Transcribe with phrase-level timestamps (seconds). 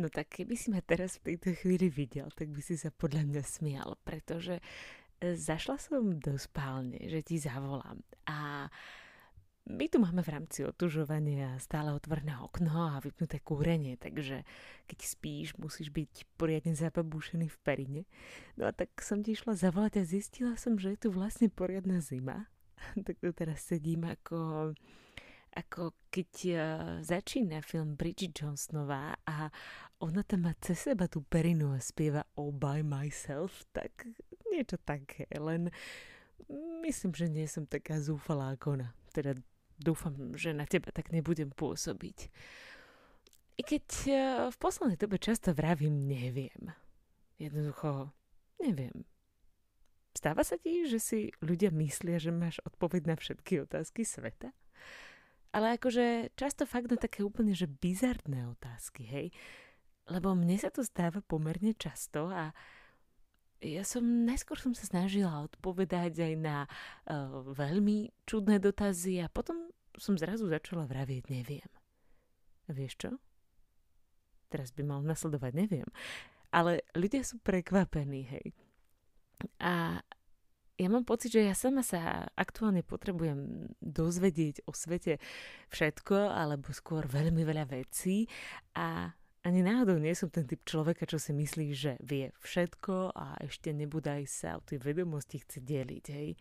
[0.00, 3.28] No tak keby si ma teraz v tejto chvíli videl, tak by si sa podľa
[3.28, 4.56] mňa smial, pretože
[5.20, 8.64] e, zašla som do spálne, že ti zavolám a
[9.68, 14.42] my tu máme v rámci otužovania stále otvorené okno a vypnuté kúrenie, takže
[14.88, 18.02] keď spíš, musíš byť poriadne zapabúšený v perine.
[18.56, 22.00] No a tak som ti išla zavolať a zistila som, že je tu vlastne poriadna
[22.00, 22.48] zima.
[23.06, 24.72] tak tu teraz sedím ako
[25.54, 26.60] ako keď uh,
[27.02, 29.50] začína film Bridget Jonesnová a
[30.00, 34.08] ona tam má cez seba tú perinu a spieva All by myself, tak
[34.48, 35.68] niečo také, len
[36.82, 38.88] myslím, že nie som taká zúfalá ako ona.
[39.10, 39.34] Teda
[39.76, 42.18] dúfam, že na teba tak nebudem pôsobiť.
[43.60, 44.16] I keď uh,
[44.48, 46.72] v poslednej dobe často vravím neviem.
[47.36, 48.12] Jednoducho
[48.60, 49.04] neviem.
[50.16, 54.50] Stáva sa ti, že si ľudia myslia, že máš odpoveď na všetky otázky sveta?
[55.50, 59.26] Ale akože často fakt na také úplne, že bizarné otázky, hej.
[60.06, 62.54] Lebo mne sa to stáva pomerne často a
[63.60, 69.68] ja som, najskôr som sa snažila odpovedať aj na uh, veľmi čudné dotazy a potom
[70.00, 71.70] som zrazu začala vravieť neviem.
[72.70, 73.10] Vieš čo?
[74.48, 75.88] Teraz by mal nasledovať neviem.
[76.50, 78.46] Ale ľudia sú prekvapení, hej.
[79.62, 80.02] A
[80.80, 85.20] ja mám pocit, že ja sama sa aktuálne potrebujem dozvedieť o svete
[85.68, 88.24] všetko, alebo skôr veľmi veľa vecí
[88.72, 93.40] a ani náhodou nie som ten typ človeka, čo si myslí, že vie všetko a
[93.40, 96.36] ešte nebudaj sa o tie vedomosti chce deliť, hej.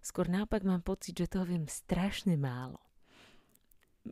[0.00, 2.80] Skôr naopak mám pocit, že toho viem strašne málo.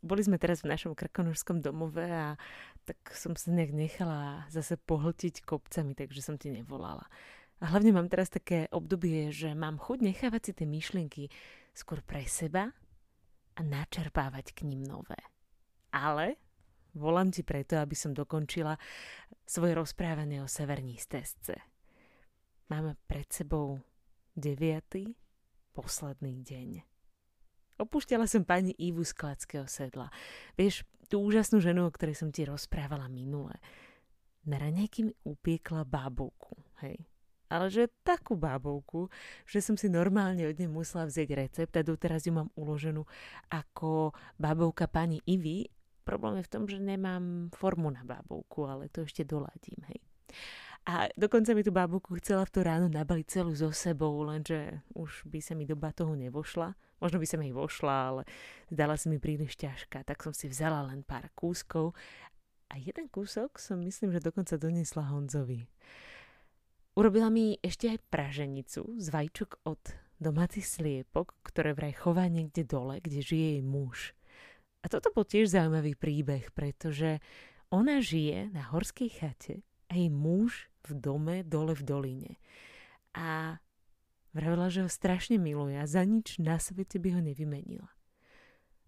[0.00, 2.40] Boli sme teraz v našom krakonožskom domove a
[2.88, 7.04] tak som sa nejak nechala zase pohltiť kopcami, takže som ti nevolala.
[7.64, 11.24] A hlavne mám teraz také obdobie, že mám chuť nechávať si tie myšlienky
[11.72, 12.68] skôr pre seba
[13.56, 15.16] a načerpávať k ním nové.
[15.88, 16.36] Ale
[16.92, 18.76] volám ti preto, aby som dokončila
[19.48, 21.56] svoje rozprávanie o severní stezce.
[22.68, 23.80] Máme pred sebou
[24.36, 25.16] deviatý,
[25.72, 26.84] posledný deň.
[27.80, 30.12] Opúšťala som pani Ivu z Kladského sedla.
[30.52, 33.56] Vieš, tú úžasnú ženu, o ktorej som ti rozprávala minule.
[34.44, 37.00] Na raňajky mi upiekla bábovku, hej
[37.48, 39.08] ale že takú bábovku,
[39.44, 43.04] že som si normálne od nej musela vziať recept a doteraz ju mám uloženú
[43.52, 45.68] ako bábovka pani Ivy.
[46.04, 50.00] Problém je v tom, že nemám formu na bábovku, ale to ešte doladím, hej.
[50.84, 55.24] A dokonca mi tú bábovku chcela v to ráno nabaliť celú so sebou, lenže už
[55.24, 56.76] by sa mi do batohu nevošla.
[57.00, 58.22] Možno by sa mi vošla, ale
[58.68, 61.96] zdala sa mi príliš ťažká, tak som si vzala len pár kúskov
[62.68, 65.68] a jeden kúsok som myslím, že dokonca doniesla Honzovi.
[66.94, 69.82] Urobila mi ešte aj praženicu z vajíčok od
[70.22, 74.14] domácich sliepok, ktoré vraj chová niekde dole, kde žije jej muž.
[74.86, 77.18] A toto bol tiež zaujímavý príbeh, pretože
[77.74, 82.32] ona žije na horskej chate a jej muž v dome dole v doline.
[83.10, 83.58] A
[84.30, 87.90] vravila, že ho strašne miluje a za nič na svete by ho nevymenila.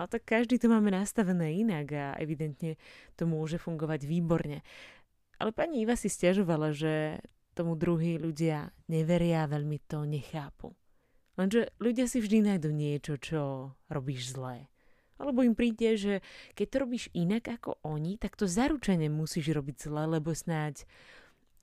[0.00, 2.80] Ale tak každý to máme nastavené inak a evidentne
[3.20, 4.64] to môže fungovať výborne.
[5.36, 7.20] Ale pani Iva si stiažovala, že
[7.54, 10.74] tomu druhí ľudia neveria veľmi to nechápu.
[11.40, 14.68] Lenže ľudia si vždy nájdu niečo, čo robíš zlé.
[15.20, 16.14] Alebo im príde, že
[16.56, 20.88] keď to robíš inak ako oni, tak to zaručene musíš robiť zle, lebo snáď,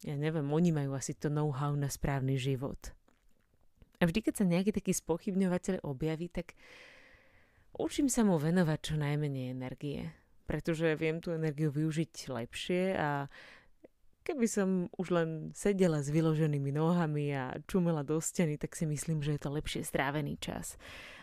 [0.05, 2.93] ja neviem, oni majú asi to know-how na správny život.
[3.97, 6.53] A vždy, keď sa nejaký taký spochybňovateľ objaví, tak
[7.73, 10.13] učím sa mu venovať čo najmenej energie,
[10.45, 13.25] pretože viem tú energiu využiť lepšie a
[14.27, 19.23] Keby som už len sedela s vyloženými nohami a čumela do steny, tak si myslím,
[19.23, 20.75] že je to lepšie strávený čas.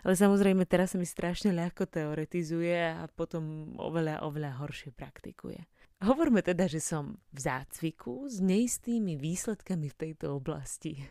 [0.08, 5.68] Ale samozrejme teraz sa mi strašne ľahko teoretizuje a potom oveľa, oveľa horšie praktikuje.
[6.00, 11.04] Hovorme teda, že som v zácviku s neistými výsledkami v tejto oblasti.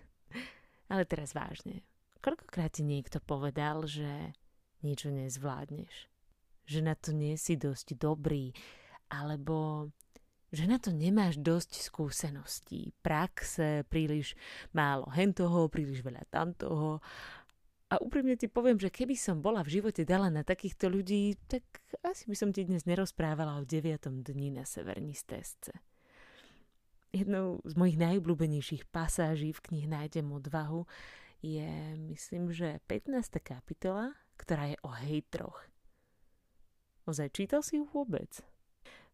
[0.90, 1.86] Ale teraz vážne.
[2.26, 4.34] Koľkokrát ti niekto povedal, že
[4.82, 6.10] niečo nezvládneš?
[6.66, 8.50] Že na to nie si dosť dobrý,
[9.14, 9.90] alebo
[10.54, 14.38] že na to nemáš dosť skúseností, praxe, príliš
[14.70, 17.02] málo hentoho, príliš veľa tamtoho.
[17.90, 21.66] A úprimne ti poviem, že keby som bola v živote dala na takýchto ľudí, tak
[22.06, 24.14] asi by som ti dnes nerozprávala o 9.
[24.22, 25.74] dni na severní stezce.
[27.10, 30.86] Jednou z mojich najobľúbenejších pasáží v knihe Nájdem odvahu
[31.42, 33.42] je, myslím, že 15.
[33.42, 35.58] kapitola, ktorá je o hejtroch.
[37.10, 38.53] Ozaj, čítal si ju vôbec?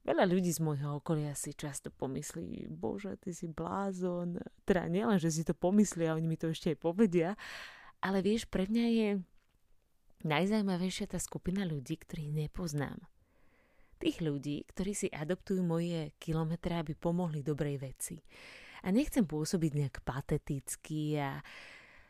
[0.09, 4.41] Veľa ľudí z môjho okolia si často pomyslí, bože, ty si blázon.
[4.65, 7.37] Teda nielen, že si to pomyslia, oni mi to ešte aj povedia,
[8.01, 9.09] ale vieš, pre mňa je
[10.25, 12.97] najzajímavejšia tá skupina ľudí, ktorých nepoznám.
[14.01, 18.17] Tých ľudí, ktorí si adoptujú moje kilometre, aby pomohli dobrej veci.
[18.81, 21.37] A nechcem pôsobiť nejak pateticky a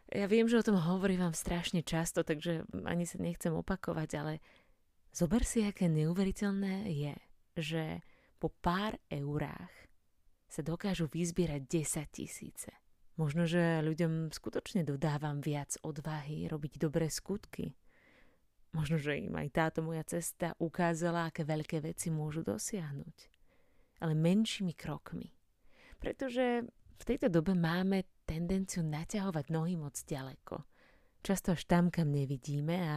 [0.08, 4.34] ja viem, že o tom hovorím vám strašne často, takže ani sa nechcem opakovať, ale
[5.12, 7.14] zober si, aké neuveriteľné je,
[7.58, 8.02] že
[8.40, 9.72] po pár eurách
[10.50, 12.72] sa dokážu vyzbierať 10 tisíce.
[13.20, 17.76] Možno, že ľuďom skutočne dodávam viac odvahy robiť dobré skutky.
[18.72, 23.18] Možno, že im aj táto moja cesta ukázala, aké veľké veci môžu dosiahnuť.
[24.00, 25.36] Ale menšími krokmi.
[26.00, 26.64] Pretože
[27.00, 30.64] v tejto dobe máme tendenciu naťahovať nohy moc ďaleko.
[31.20, 32.96] Často až tam, kam nevidíme a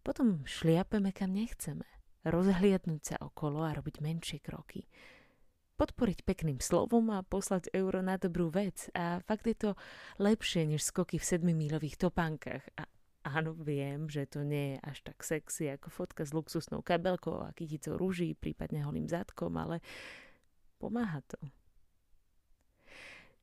[0.00, 1.84] potom šliapeme, kam nechceme.
[2.22, 4.86] Rozhliadnúť sa okolo a robiť menšie kroky.
[5.74, 8.86] Podporiť pekným slovom a poslať euro na dobrú vec.
[8.94, 9.70] A fakt je to
[10.22, 12.62] lepšie než skoky v sedmimílových topánkach.
[12.78, 12.86] A
[13.22, 17.54] Áno, viem, že to nie je až tak sexy ako fotka s luxusnou kabelkou a
[17.54, 19.78] kyticou rúží, prípadne holým zadkom, ale
[20.82, 21.38] pomáha to.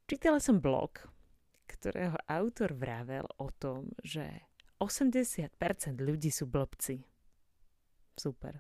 [0.04, 1.00] Čítala som blog,
[1.64, 4.52] ktorého autor vravel o tom, že
[4.84, 5.56] 80%
[6.04, 7.00] ľudí sú blbci.
[8.20, 8.60] Super.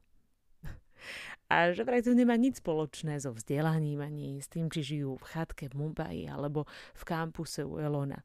[1.50, 5.28] A že vraj to nemá nič spoločné so vzdelaním ani s tým, či žijú v
[5.34, 8.22] chatke v Mumbai alebo v kampuse u Elona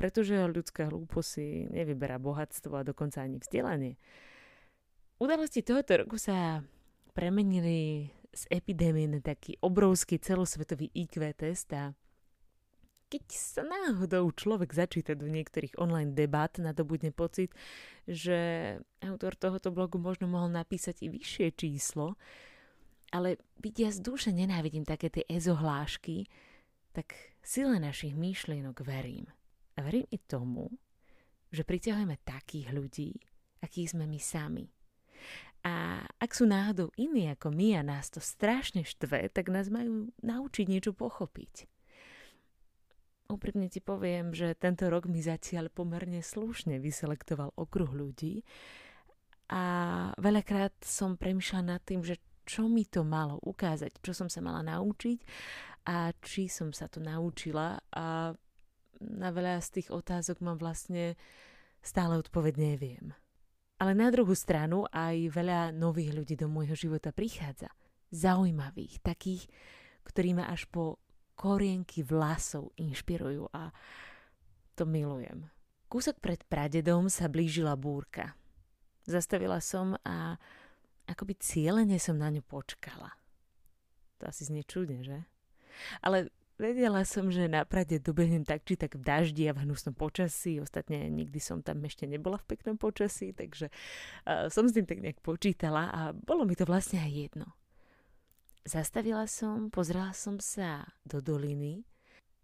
[0.00, 4.00] pretože ľudská hlúposť si nevyberá bohatstvo a dokonca ani vzdelanie.
[5.20, 6.64] Udalosti tohoto roku sa
[7.12, 11.92] premenili z epidémie na taký obrovský celosvetový IQ test a
[13.10, 17.50] keď sa náhodou človek začíta do niektorých online debát, nadobudne pocit,
[18.06, 22.14] že autor tohoto blogu možno mohol napísať i vyššie číslo,
[23.10, 26.30] ale vidia z duše nenávidím také tie ezohlášky,
[26.94, 29.26] tak sile našich myšlienok verím.
[29.74, 30.70] A verím i tomu,
[31.50, 33.10] že priťahujeme takých ľudí,
[33.58, 34.66] akých sme my sami.
[35.60, 40.08] A ak sú náhodou iní ako my a nás to strašne štve, tak nás majú
[40.24, 41.69] naučiť niečo pochopiť.
[43.30, 48.42] Úprimne ti poviem, že tento rok mi zatiaľ pomerne slušne vyselektoval okruh ľudí
[49.50, 49.64] a
[50.18, 54.66] veľakrát som premyšľala nad tým, že čo mi to malo ukázať, čo som sa mala
[54.66, 55.18] naučiť
[55.86, 58.34] a či som sa to naučila a
[59.00, 61.14] na veľa z tých otázok mám vlastne
[61.80, 63.14] stále odpoveď neviem.
[63.80, 67.72] Ale na druhú stranu aj veľa nových ľudí do môjho života prichádza.
[68.12, 69.48] Zaujímavých, takých,
[70.04, 71.00] ktorí ma až po
[71.40, 73.72] korienky vlasov inšpirujú a
[74.76, 75.48] to milujem.
[75.88, 78.36] Kúsok pred pradedom sa blížila búrka.
[79.08, 80.36] Zastavila som a
[81.08, 83.16] akoby cieľene som na ňu počkala.
[84.20, 85.24] To asi znie čudne, že?
[86.04, 86.28] Ale
[86.60, 90.60] Vedela som, že na Prade dobehnem tak či tak v daždi a v hnusnom počasí.
[90.60, 93.72] Ostatne nikdy som tam ešte nebola v peknom počasí, takže
[94.28, 97.48] uh, som s tým tak nejak počítala a bolo mi to vlastne aj jedno.
[98.64, 101.88] Zastavila som, pozrela som sa do doliny,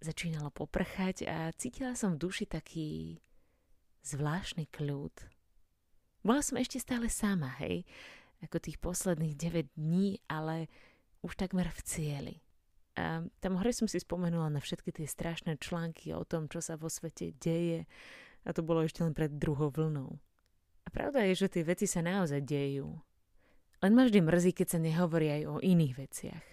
[0.00, 3.20] začínalo poprchať a cítila som v duši taký
[4.00, 5.12] zvláštny kľud.
[6.24, 7.84] Bola som ešte stále sama, hej,
[8.42, 10.72] ako tých posledných 9 dní, ale
[11.20, 12.36] už takmer v cieli.
[12.96, 16.80] A tam hore som si spomenula na všetky tie strašné články o tom, čo sa
[16.80, 17.84] vo svete deje.
[18.48, 20.16] A to bolo ešte len pred druhou vlnou.
[20.86, 22.96] A pravda je, že tie veci sa naozaj dejú.
[23.84, 26.44] Len ma vždy mrzí, keď sa nehovorí aj o iných veciach.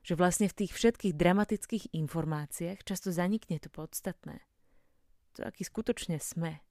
[0.00, 4.40] Že vlastne v tých všetkých dramatických informáciách často zanikne to podstatné.
[5.36, 6.64] To, aký skutočne sme.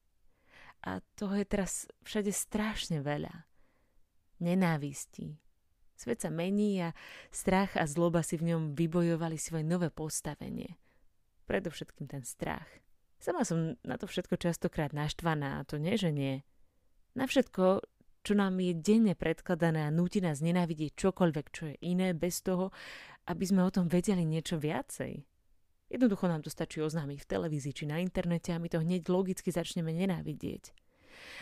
[0.81, 3.45] A toho je teraz všade strašne veľa.
[4.39, 5.37] Nenávistí,
[5.99, 6.95] Svet sa mení a
[7.27, 10.79] strach a zloba si v ňom vybojovali svoje nové postavenie.
[11.43, 12.71] Predovšetkým ten strach.
[13.19, 16.39] Sama som na to všetko častokrát naštvaná a to nie, že nie.
[17.19, 17.83] Na všetko,
[18.23, 22.71] čo nám je denne predkladané a núti nás nenávidieť čokoľvek, čo je iné, bez toho,
[23.29, 25.23] aby sme o tom vedeli niečo viacej.
[25.89, 29.49] Jednoducho nám to stačí oznámiť v televízii či na internete a my to hneď logicky
[29.49, 30.69] začneme nenávidieť.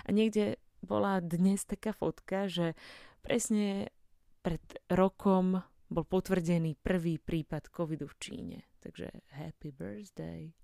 [0.07, 2.77] A niekde bola dnes taká fotka, že
[3.19, 3.91] presne
[4.39, 5.59] pred rokom
[5.91, 8.59] bol potvrdený prvý prípad covidu v Číne.
[8.79, 10.55] Takže happy birthday.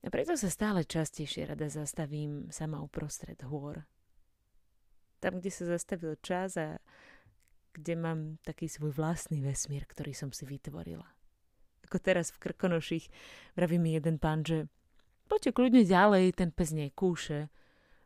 [0.00, 3.84] A preto sa stále častejšie rada zastavím sama uprostred hôr.
[5.20, 6.80] Tam, kde sa zastavil čas a
[7.76, 11.06] kde mám taký svoj vlastný vesmír, ktorý som si vytvorila.
[11.86, 13.06] Ako teraz v Krkonoších
[13.54, 14.66] vraví mi jeden pán, že
[15.30, 17.50] poďte kľudne ďalej, ten pes nie kúše.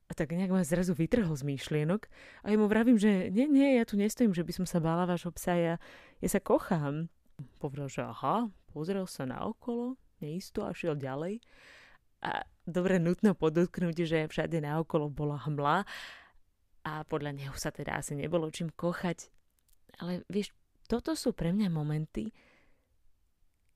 [0.04, 2.04] A tak nejak ma zrazu vytrhol z myšlienok
[2.44, 5.09] a ja mu vravím, že nie, nie, ja tu nestojím, že by som sa bála
[5.09, 5.75] vášho psa, ja,
[6.21, 7.09] ja sa kochám.
[7.56, 11.40] Povedal, že aha, pozrel sa na okolo, neisto a šiel ďalej.
[12.21, 15.88] A dobre nutno podotknúť, že všade naokolo bola hmla
[16.84, 19.32] a podľa neho sa teda asi nebolo čím kochať.
[19.98, 20.52] Ale vieš,
[20.84, 22.28] toto sú pre mňa momenty,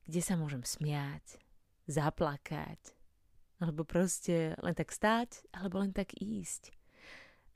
[0.05, 1.41] kde sa môžem smiať,
[1.89, 2.81] zaplakať,
[3.59, 6.73] alebo proste len tak stáť, alebo len tak ísť.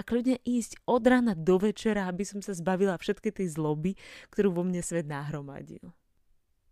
[0.00, 3.94] A kľudne ísť od rána do večera, aby som sa zbavila všetky tej zloby,
[4.32, 5.92] ktorú vo mne svet nahromadil.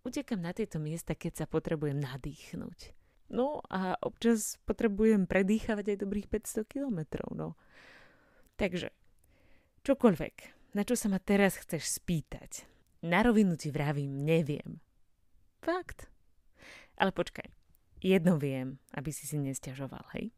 [0.01, 2.97] Utekam na tieto miesta, keď sa potrebujem nadýchnuť.
[3.31, 7.55] No a občas potrebujem predýchavať aj dobrých 500 kilometrov, no.
[8.61, 8.93] Takže,
[9.89, 10.35] čokoľvek,
[10.77, 12.69] na čo sa ma teraz chceš spýtať,
[13.01, 14.85] na rovinu ti vravím, neviem.
[15.65, 16.13] Fakt.
[17.01, 17.49] Ale počkaj,
[18.05, 20.29] jedno viem, aby si si nestiažoval, hej?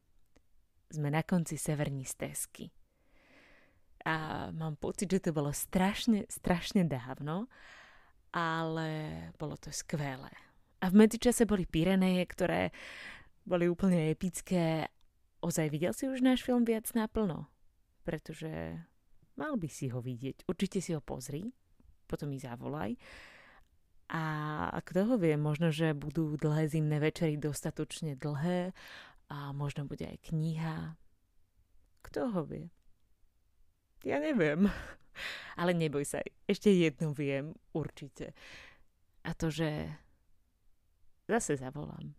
[0.95, 2.71] Sme na konci severní stezky.
[4.07, 7.50] A mám pocit, že to bolo strašne, strašne dávno,
[8.31, 8.91] ale
[9.35, 10.31] bolo to skvelé.
[10.79, 12.71] A v medzičase boli Pireneje, ktoré
[13.43, 14.87] boli úplne epické.
[15.43, 17.50] Ozaj videl si už náš film viac naplno?
[18.02, 18.76] Pretože
[19.38, 20.47] mal by si ho vidieť.
[20.47, 21.49] Určite si ho pozri,
[22.06, 22.99] potom mi zavolaj.
[24.12, 24.23] A
[24.85, 28.76] kto ho vie, možno, že budú dlhé zimné večery dostatočne dlhé
[29.32, 31.00] a možno bude aj kniha.
[32.04, 32.68] Kto ho vie?
[34.04, 34.68] Ja neviem.
[35.61, 38.37] Ale neboj sa, ešte jednu viem určite.
[39.25, 39.88] A to, že
[41.25, 42.12] zase zavolám.